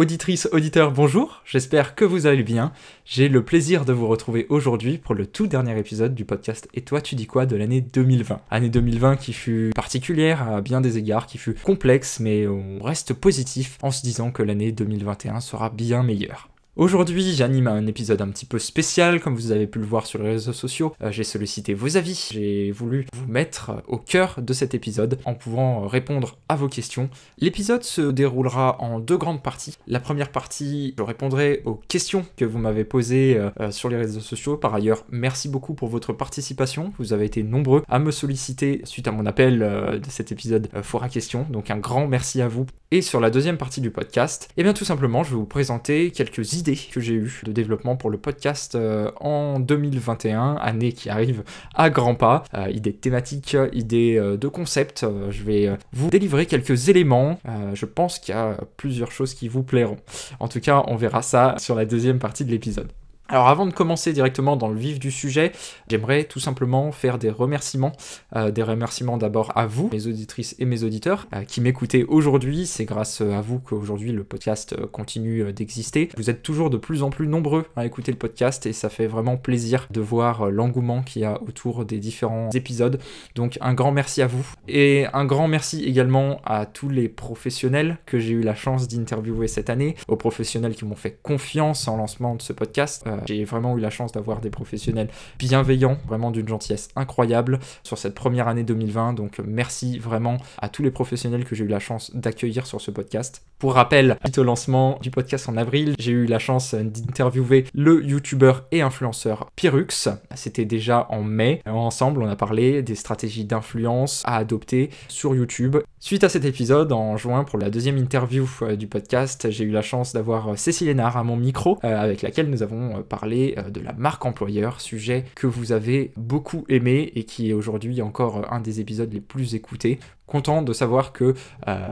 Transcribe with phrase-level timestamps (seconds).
[0.00, 2.72] Auditrice, auditeur, bonjour, j'espère que vous allez bien.
[3.04, 6.80] J'ai le plaisir de vous retrouver aujourd'hui pour le tout dernier épisode du podcast Et
[6.80, 8.40] toi tu dis quoi de l'année 2020.
[8.50, 13.12] Année 2020 qui fut particulière à bien des égards, qui fut complexe, mais on reste
[13.12, 16.48] positif en se disant que l'année 2021 sera bien meilleure.
[16.76, 20.22] Aujourd'hui, j'anime un épisode un petit peu spécial, comme vous avez pu le voir sur
[20.22, 20.94] les réseaux sociaux.
[21.02, 25.34] Euh, j'ai sollicité vos avis, j'ai voulu vous mettre au cœur de cet épisode en
[25.34, 27.10] pouvant répondre à vos questions.
[27.38, 29.76] L'épisode se déroulera en deux grandes parties.
[29.88, 33.96] La première partie, je répondrai aux questions que vous m'avez posées euh, euh, sur les
[33.96, 34.56] réseaux sociaux.
[34.56, 36.92] Par ailleurs, merci beaucoup pour votre participation.
[36.98, 41.08] Vous avez été nombreux à me solliciter suite à mon appel de cet épisode Fora
[41.08, 41.46] Question.
[41.50, 42.66] Donc un grand merci à vous.
[42.92, 46.10] Et sur la deuxième partie du podcast, eh bien tout simplement, je vais vous présenter
[46.10, 51.08] quelques idées que j'ai eues de développement pour le podcast euh, en 2021, année qui
[51.08, 51.42] arrive
[51.74, 52.44] à grands pas.
[52.54, 55.06] Euh, idées thématiques, idées euh, de concepts.
[55.30, 57.38] je vais vous délivrer quelques éléments.
[57.74, 59.98] je pense qu'il y a plusieurs choses qui vous plairont.
[60.38, 62.88] En tout cas, on verra ça sur la deuxième partie de l'épisode.
[63.30, 65.52] Alors avant de commencer directement dans le vif du sujet,
[65.88, 67.92] j'aimerais tout simplement faire des remerciements.
[68.34, 72.66] Euh, des remerciements d'abord à vous, mes auditrices et mes auditeurs, euh, qui m'écoutez aujourd'hui.
[72.66, 76.08] C'est grâce à vous qu'aujourd'hui le podcast euh, continue d'exister.
[76.16, 79.06] Vous êtes toujours de plus en plus nombreux à écouter le podcast et ça fait
[79.06, 83.00] vraiment plaisir de voir l'engouement qu'il y a autour des différents épisodes.
[83.36, 84.44] Donc un grand merci à vous.
[84.66, 89.46] Et un grand merci également à tous les professionnels que j'ai eu la chance d'interviewer
[89.46, 93.76] cette année, aux professionnels qui m'ont fait confiance en lancement de ce podcast j'ai vraiment
[93.76, 98.64] eu la chance d'avoir des professionnels bienveillants, vraiment d'une gentillesse incroyable sur cette première année
[98.64, 99.14] 2020.
[99.14, 102.90] Donc merci vraiment à tous les professionnels que j'ai eu la chance d'accueillir sur ce
[102.90, 103.42] podcast.
[103.60, 108.02] Pour rappel, suite au lancement du podcast en avril, j'ai eu la chance d'interviewer le
[108.02, 110.08] youtubeur et influenceur Pyrux.
[110.34, 111.60] C'était déjà en mai.
[111.66, 115.76] Ensemble, on a parlé des stratégies d'influence à adopter sur YouTube.
[116.02, 119.70] Suite à cet épisode, en juin, pour la deuxième interview euh, du podcast, j'ai eu
[119.70, 123.80] la chance d'avoir Cécile Hénard à mon micro, euh, avec laquelle nous avons euh, de
[123.80, 128.60] la marque employeur, sujet que vous avez beaucoup aimé et qui est aujourd'hui encore un
[128.60, 129.98] des épisodes les plus écoutés.
[130.30, 131.34] Content de savoir que
[131.66, 131.88] euh,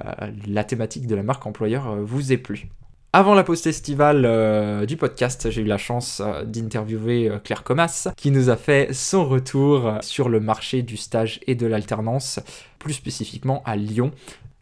[0.47, 2.69] la thématique de la marque employeur euh, vous est plu.
[3.12, 8.50] Avant la pause estivale du podcast, j'ai eu la chance d'interviewer Claire Comas, qui nous
[8.50, 12.38] a fait son retour sur le marché du stage et de l'alternance,
[12.78, 14.12] plus spécifiquement à Lyon.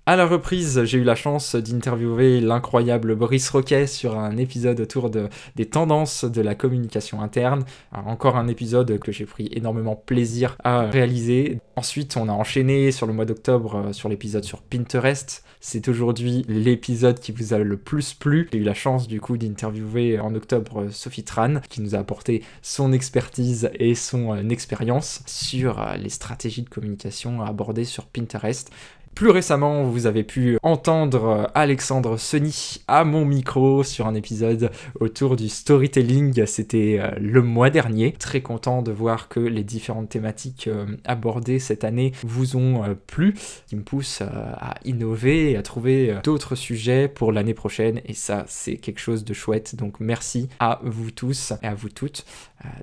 [0.08, 5.10] À la reprise, j'ai eu la chance d'interviewer l'incroyable Boris Roquet sur un épisode autour
[5.10, 7.64] de, des tendances de la communication interne.
[7.90, 11.58] encore un épisode que j'ai pris énormément plaisir à réaliser.
[11.74, 15.42] Ensuite, on a enchaîné sur le mois d'octobre euh, sur l'épisode sur Pinterest.
[15.58, 18.48] C'est aujourd'hui l'épisode qui vous a le plus plu.
[18.52, 21.98] J'ai eu la chance du coup d'interviewer en octobre euh, Sophie Tran qui nous a
[21.98, 28.70] apporté son expertise et son euh, expérience sur les stratégies de communication abordées sur Pinterest.
[29.16, 34.70] Plus récemment, vous avez pu entendre euh, Alexandre Sony à mon micro sur un épisode
[35.00, 36.44] autour du storytelling.
[36.44, 38.12] C'était euh, le mois dernier.
[38.12, 43.34] Très content de voir que les différentes thématiques euh, abordées cette année vous ont plu,
[43.68, 48.02] qui me poussent à innover et à trouver d'autres sujets pour l'année prochaine.
[48.04, 49.76] Et ça, c'est quelque chose de chouette.
[49.76, 52.26] Donc merci à vous tous et à vous toutes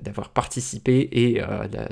[0.02, 1.40] d'avoir participé et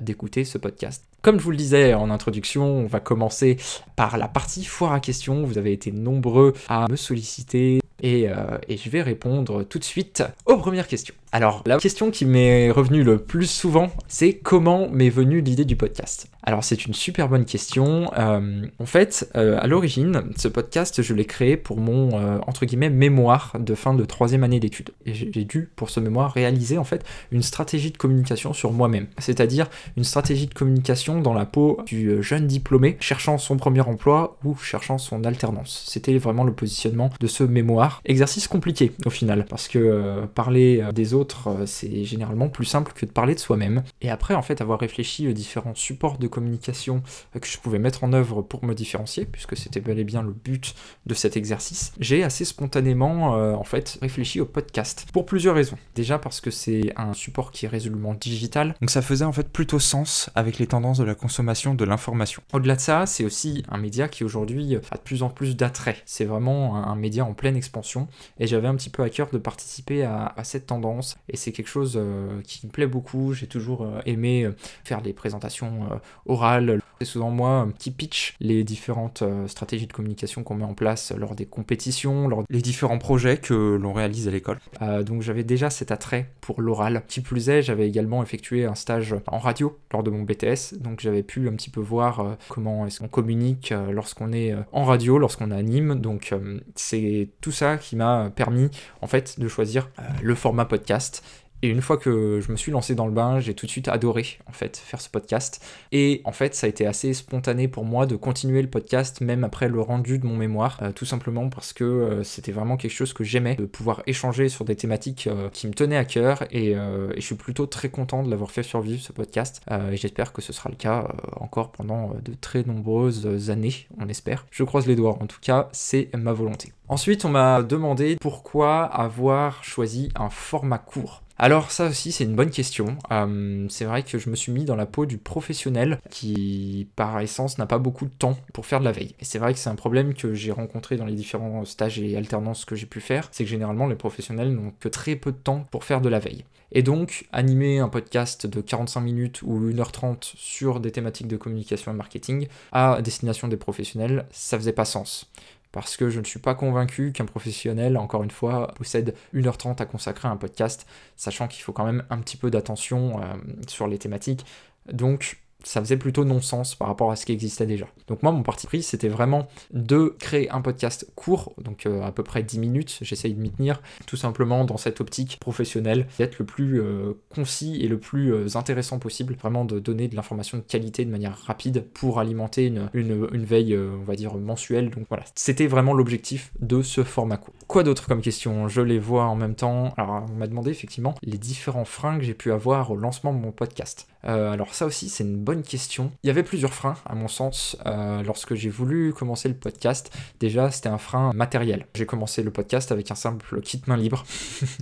[0.01, 1.12] d'écouter ce podcast.
[1.23, 3.57] Comme je vous le disais en introduction, on va commencer
[3.95, 5.45] par la partie foire à questions.
[5.45, 9.85] Vous avez été nombreux à me solliciter et, euh, et, je vais répondre tout de
[9.85, 11.15] suite aux premières questions.
[11.35, 15.77] Alors, la question qui m'est revenue le plus souvent, c'est comment m'est venue l'idée du
[15.77, 16.29] podcast?
[16.43, 18.11] Alors, c'est une super bonne question.
[18.19, 22.67] Euh, en fait, euh, à l'origine, ce podcast, je l'ai créé pour mon, euh, entre
[22.67, 24.91] guillemets, mémoire de fin de troisième année d'études.
[25.07, 29.07] Et j'ai dû, pour ce mémoire, réaliser, en fait, une stratégie de communication sur moi-même.
[29.17, 34.37] C'est-à-dire une stratégie de communication dans la peau du jeune diplômé cherchant son premier emploi
[34.45, 35.85] ou cherchant son alternance.
[35.89, 38.03] C'était vraiment le positionnement de ce mémoire.
[38.05, 43.07] Exercice compliqué, au final, parce que parler des autres euh, c'est généralement plus simple que
[43.07, 43.83] de parler de soi-même.
[44.01, 47.03] Et après, en fait, avoir réfléchi aux différents supports de communication
[47.37, 50.23] euh, que je pouvais mettre en œuvre pour me différencier, puisque c'était bel et bien
[50.23, 50.75] le but
[51.07, 55.07] de cet exercice, j'ai assez spontanément, euh, en fait, réfléchi au podcast.
[55.13, 55.79] Pour plusieurs raisons.
[55.95, 59.49] Déjà parce que c'est un support qui est résolument digital, donc ça faisait en fait
[59.49, 62.43] plutôt sens avec les tendances de la consommation de l'information.
[62.53, 65.97] Au-delà de ça, c'est aussi un média qui aujourd'hui a de plus en plus d'attrait.
[66.07, 68.09] C'est vraiment un, média en pleine expansion,
[68.39, 71.69] et j'avais un petit peu à cœur de participer à cette tendance et c'est quelque
[71.69, 73.33] chose euh, qui me plaît beaucoup.
[73.33, 74.55] J'ai toujours euh, aimé euh,
[74.85, 80.55] faire des présentations orales, C'est souvent moi qui pitch les différentes stratégies de communication qu'on
[80.55, 84.61] met en place lors des compétitions, lors des différents projets que l'on réalise à l'école.
[85.05, 87.03] donc j'avais déjà cet attrait pour l'oral.
[87.09, 91.01] Qui plus est, j'avais également effectué un stage en radio lors de mon BTS, donc
[91.01, 95.51] j'avais pu un petit peu voir comment est-ce qu'on communique lorsqu'on est en radio, lorsqu'on
[95.51, 95.97] anime.
[95.97, 96.33] Donc
[96.77, 98.71] c'est tout ça qui m'a permis
[99.01, 99.91] en fait de choisir
[100.23, 101.25] le format podcast
[101.63, 103.87] et une fois que je me suis lancé dans le bain, j'ai tout de suite
[103.87, 105.65] adoré en fait faire ce podcast.
[105.93, 109.45] Et en fait, ça a été assez spontané pour moi de continuer le podcast même
[109.45, 112.91] après le rendu de mon mémoire, euh, tout simplement parce que euh, c'était vraiment quelque
[112.93, 116.45] chose que j'aimais, de pouvoir échanger sur des thématiques euh, qui me tenaient à cœur.
[116.51, 119.61] Et, je suis plutôt très content de l'avoir fait survivre ce podcast.
[119.71, 124.47] et j'espère que ce sera le cas encore pendant de très nombreuses années, on espère.
[124.51, 125.19] Je croise les doigts.
[125.21, 126.73] En tout cas, c'est ma volonté.
[126.89, 131.23] Ensuite, on m'a demandé pourquoi avoir choisi un format court.
[131.43, 132.97] Alors ça aussi c'est une bonne question.
[133.11, 137.19] Euh, c'est vrai que je me suis mis dans la peau du professionnel qui par
[137.19, 139.17] essence n'a pas beaucoup de temps pour faire de la veille.
[139.19, 142.17] Et c'est vrai que c'est un problème que j'ai rencontré dans les différents stages et
[142.17, 145.37] alternances que j'ai pu faire, c'est que généralement les professionnels n'ont que très peu de
[145.37, 146.45] temps pour faire de la veille.
[146.71, 151.91] Et donc animer un podcast de 45 minutes ou 1h30 sur des thématiques de communication
[151.91, 155.29] et marketing à destination des professionnels, ça faisait pas sens
[155.73, 159.87] parce que je ne suis pas convaincu qu'un professionnel, encore une fois, possède 1h30 à
[159.87, 160.87] consacrer à un podcast,
[161.17, 163.25] sachant qu'il faut quand même un petit peu d'attention euh,
[163.67, 164.45] sur les thématiques.
[164.93, 167.87] Donc ça faisait plutôt non-sens par rapport à ce qui existait déjà.
[168.09, 172.13] Donc moi, mon parti pris, c'était vraiment de créer un podcast court, donc euh, à
[172.13, 176.39] peu près 10 minutes, j'essaye de m'y tenir, tout simplement dans cette optique professionnelle, d'être
[176.39, 180.59] le plus euh, concis et le plus euh, intéressant possible, vraiment de donner de l'information
[180.59, 184.91] de qualité de manière rapide pour alimenter une, une veille, on va dire, mensuelle.
[184.91, 187.55] Donc voilà, c'était vraiment l'objectif de ce format court.
[187.67, 188.69] Quoi d'autre comme question?
[188.69, 189.93] Je les vois en même temps.
[189.97, 193.39] Alors on m'a demandé effectivement les différents freins que j'ai pu avoir au lancement de
[193.39, 194.07] mon podcast.
[194.27, 196.13] Euh, alors ça aussi c'est une bonne question.
[196.23, 200.13] Il y avait plusieurs freins à mon sens euh, lorsque j'ai voulu commencer le podcast.
[200.41, 201.87] Déjà c'était un frein matériel.
[201.95, 204.25] J'ai commencé le podcast avec un simple kit main libre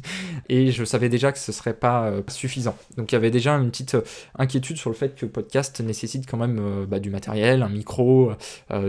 [0.48, 2.76] et je savais déjà que ce serait pas euh, suffisant.
[2.96, 3.96] Donc il y avait déjà une petite
[4.38, 8.32] inquiétude sur le fait que le podcast nécessite quand même bah, du matériel, un micro,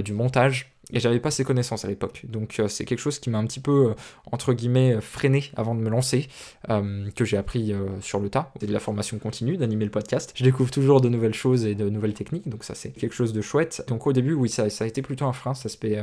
[0.04, 2.24] du montage et j'avais pas ces connaissances à l'époque.
[2.28, 3.94] Donc euh, c'est quelque chose qui m'a un petit peu, euh,
[4.32, 6.28] entre guillemets, freiné avant de me lancer,
[6.70, 8.52] euh, que j'ai appris sur le tas.
[8.60, 10.34] C'est de la formation continue, d'animer le podcast.
[10.36, 13.34] Je découvre toujours de nouvelles choses et de nouvelles techniques, donc ça c'est quelque chose
[13.34, 13.84] de chouette.
[13.88, 16.02] Donc au début, oui, ça, ça a été plutôt un frein, cet aspect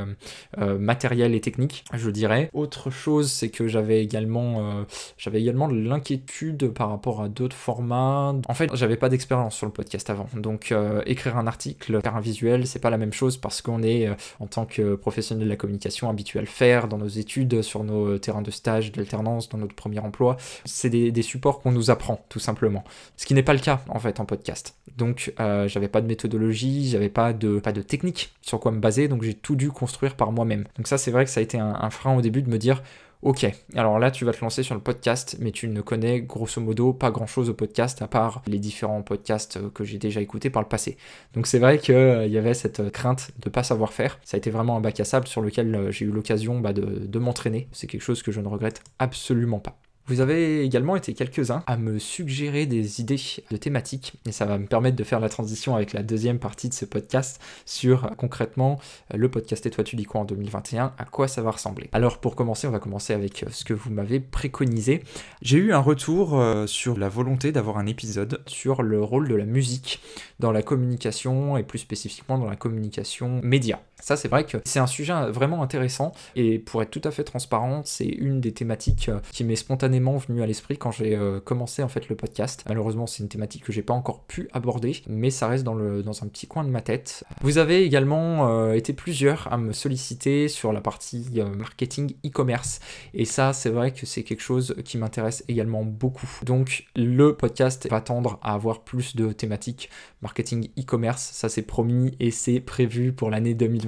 [0.57, 2.51] matériel et technique, je dirais.
[2.53, 4.85] Autre chose, c'est que j'avais également,
[5.17, 8.35] j'avais également de l'inquiétude par rapport à d'autres formats.
[8.49, 10.75] En fait, j'avais pas d'expérience sur le podcast avant, donc
[11.07, 14.09] écrire un article, faire un visuel, c'est pas la même chose parce qu'on est
[14.41, 17.85] en tant que professionnels de la communication habitués à le faire dans nos études, sur
[17.85, 20.37] nos terrains de stage, d'alternance, dans notre premier emploi.
[20.65, 22.85] C'est des, supports qu'on nous apprend, tout simplement.
[23.17, 24.77] Ce qui n'est pas le cas, en fait, en podcast.
[24.97, 28.81] Donc, euh, j'avais pas de méthodologie, j'avais pas de, pas de technique sur quoi me
[28.81, 30.65] baser, donc j'ai tout dû construire par moi-même.
[30.77, 32.83] Donc ça, c'est vrai que ça a été un frein au début de me dire,
[33.21, 33.45] Ok,
[33.75, 36.93] alors là tu vas te lancer sur le podcast, mais tu ne connais grosso modo
[36.93, 40.51] pas grand chose au podcast à part les différents podcasts euh, que j'ai déjà écoutés
[40.51, 40.97] par le passé.
[41.35, 44.21] Donc c'est vrai qu'il euh, y avait cette crainte de pas savoir faire.
[44.23, 46.73] Ça a été vraiment un bac à sable sur lequel euh, j'ai eu l'occasion bah,
[46.73, 47.69] de m'entraîner.
[47.73, 49.77] C'est quelque chose que je ne regrette absolument pas.
[50.09, 53.21] Vous avez également été quelques-uns à me suggérer des idées
[53.51, 56.71] de thématiques et ça va me permettre de faire la transition avec la deuxième partie
[56.71, 58.81] de ce podcast sur concrètement
[59.15, 61.91] le podcast Et toi tu dis quoi en 2021, à quoi ça va ressembler.
[61.93, 65.03] Alors pour commencer, on va commencer avec ce que vous m'avez préconisé.
[65.43, 69.35] J'ai eu un retour euh, sur la volonté d'avoir un épisode sur le rôle de
[69.35, 70.01] la musique
[70.41, 73.79] dans la communication et plus spécifiquement dans la communication média.
[74.01, 77.25] Ça, c'est vrai que c'est un sujet vraiment intéressant et pour être tout à fait
[77.25, 81.41] transparent, c'est une des thématiques euh, qui m'est spontanément venue à l'esprit quand j'ai euh,
[81.41, 82.65] commencé en fait le podcast.
[82.69, 86.03] Malheureusement, c'est une thématique que j'ai pas encore pu aborder, mais ça reste dans, le,
[86.03, 87.25] dans un petit coin de ma tête.
[87.43, 91.27] Vous avez également euh, été plusieurs à me solliciter sur la partie
[91.57, 92.81] marketing e-commerce
[93.15, 96.29] et ça, c'est vrai que c'est quelque chose qui m'intéresse également beaucoup.
[96.45, 99.91] Donc, le podcast va tendre à avoir plus de thématiques
[100.23, 103.88] marketing e-commerce, ça c'est promis et c'est prévu pour l'année 2020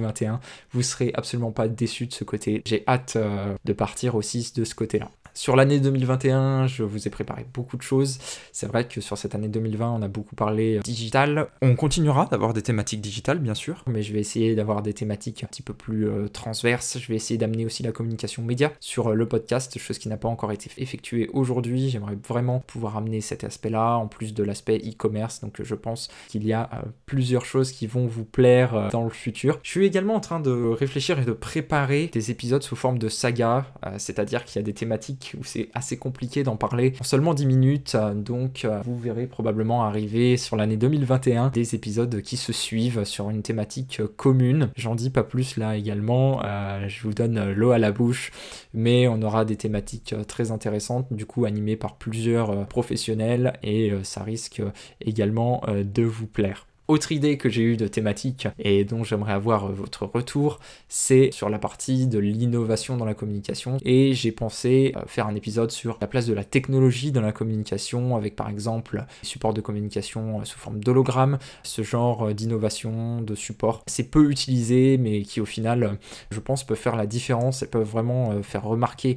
[0.71, 2.61] vous serez absolument pas déçus de ce côté.
[2.65, 5.09] J'ai hâte euh, de partir aussi de ce côté-là.
[5.33, 8.19] Sur l'année 2021, je vous ai préparé beaucoup de choses.
[8.51, 11.47] C'est vrai que sur cette année 2020, on a beaucoup parlé euh, digital.
[11.61, 15.43] On continuera d'avoir des thématiques digitales, bien sûr, mais je vais essayer d'avoir des thématiques
[15.43, 16.99] un petit peu plus euh, transverses.
[16.99, 20.17] Je vais essayer d'amener aussi la communication média sur euh, le podcast, chose qui n'a
[20.17, 21.89] pas encore été effectuée aujourd'hui.
[21.89, 25.39] J'aimerais vraiment pouvoir amener cet aspect-là, en plus de l'aspect e-commerce.
[25.39, 26.69] Donc je pense qu'il y a
[27.05, 29.59] plusieurs choses qui vont vous plaire dans le futur.
[29.63, 33.09] Je suis également en train de réfléchir et de préparer des épisodes sous forme de
[33.09, 33.65] saga,
[33.97, 37.45] c'est-à-dire qu'il y a des thématiques où c'est assez compliqué d'en parler en seulement 10
[37.45, 37.97] minutes.
[38.15, 43.41] Donc vous verrez probablement arriver sur l'année 2021 des épisodes qui se suivent sur une
[43.41, 44.69] thématique commune.
[44.75, 46.41] J'en dis pas plus là également,
[46.87, 48.31] je vous donne l'eau à la bouche,
[48.73, 54.23] mais on aura des thématiques très intéressantes, du coup animées par plusieurs professionnels et ça
[54.23, 54.61] risque
[55.01, 56.67] également de vous plaire.
[56.91, 61.29] Autre idée que j'ai eue de thématique et dont j'aimerais avoir euh, votre retour, c'est
[61.31, 63.77] sur la partie de l'innovation dans la communication.
[63.85, 67.31] Et j'ai pensé euh, faire un épisode sur la place de la technologie dans la
[67.31, 73.35] communication, avec par exemple supports de communication euh, sous forme d'hologramme, ce genre d'innovation, de
[73.35, 73.83] support.
[73.87, 75.97] C'est peu utilisé, mais qui au final,
[76.29, 79.15] je pense, peut faire la différence et peuvent vraiment faire remarquer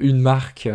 [0.00, 0.68] une marque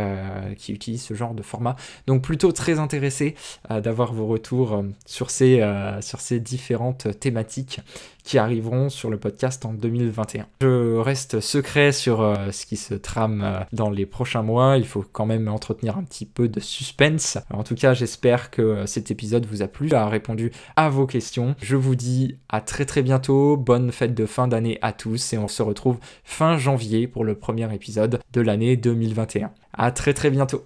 [0.58, 1.76] qui utilise ce genre de format.
[2.06, 3.34] Donc plutôt très intéressé
[3.70, 5.64] d'avoir vos retours sur ces,
[6.02, 7.82] sur ces différentes thématiques
[8.26, 10.48] qui arriveront sur le podcast en 2021.
[10.62, 14.86] Je reste secret sur euh, ce qui se trame euh, dans les prochains mois, il
[14.86, 17.38] faut quand même entretenir un petit peu de suspense.
[17.54, 21.06] En tout cas, j'espère que euh, cet épisode vous a plu, a répondu à vos
[21.06, 21.56] questions.
[21.62, 25.38] Je vous dis à très très bientôt, bonne fête de fin d'année à tous et
[25.38, 29.52] on se retrouve fin janvier pour le premier épisode de l'année 2021.
[29.74, 30.64] À très très bientôt.